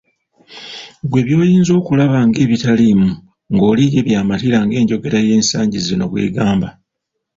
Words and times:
Ggwe 1.03 1.19
by'oyinza 1.27 1.71
okulaba 1.79 2.17
ng'ebitaliimu 2.27 3.09
ng'oli 3.53 3.83
ye 3.93 4.05
by'amatira 4.07 4.57
ng'enjogera 4.65 5.19
y'ensangi 5.27 5.79
zino 5.85 6.05
bwe 6.11 6.25
gamba. 6.35 6.67